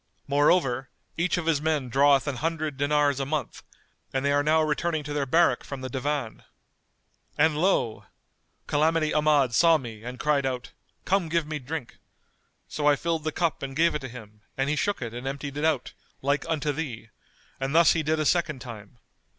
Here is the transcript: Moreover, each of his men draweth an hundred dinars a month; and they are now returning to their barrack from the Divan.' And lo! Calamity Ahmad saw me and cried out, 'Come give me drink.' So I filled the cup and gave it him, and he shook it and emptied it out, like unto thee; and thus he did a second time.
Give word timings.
Moreover, 0.27 0.89
each 1.15 1.37
of 1.37 1.45
his 1.45 1.61
men 1.61 1.87
draweth 1.87 2.25
an 2.25 2.37
hundred 2.37 2.75
dinars 2.75 3.19
a 3.19 3.25
month; 3.27 3.61
and 4.11 4.25
they 4.25 4.31
are 4.31 4.41
now 4.41 4.63
returning 4.63 5.03
to 5.03 5.13
their 5.13 5.27
barrack 5.27 5.63
from 5.63 5.81
the 5.81 5.89
Divan.' 5.89 6.41
And 7.37 7.55
lo! 7.55 8.05
Calamity 8.65 9.13
Ahmad 9.13 9.53
saw 9.53 9.77
me 9.77 10.03
and 10.03 10.19
cried 10.19 10.43
out, 10.43 10.71
'Come 11.05 11.29
give 11.29 11.45
me 11.45 11.59
drink.' 11.59 11.99
So 12.67 12.87
I 12.87 12.95
filled 12.95 13.23
the 13.25 13.31
cup 13.31 13.61
and 13.61 13.75
gave 13.75 13.93
it 13.93 14.01
him, 14.01 14.41
and 14.57 14.71
he 14.71 14.75
shook 14.75 15.03
it 15.03 15.13
and 15.13 15.27
emptied 15.27 15.55
it 15.55 15.65
out, 15.65 15.93
like 16.23 16.49
unto 16.49 16.71
thee; 16.71 17.09
and 17.59 17.75
thus 17.75 17.93
he 17.93 18.01
did 18.01 18.19
a 18.19 18.25
second 18.25 18.57
time. 18.57 18.97